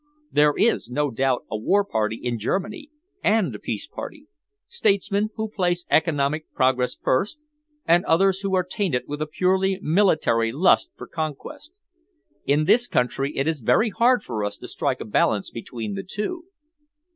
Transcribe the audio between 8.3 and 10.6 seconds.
who are tainted with a purely military